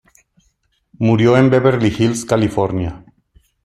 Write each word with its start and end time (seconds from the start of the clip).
Murió 0.93 1.37
en 1.37 1.51
Beverly 1.51 1.95
Hills, 1.95 2.25
California. 2.25 3.05